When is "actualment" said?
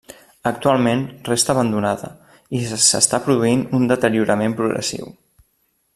0.51-1.03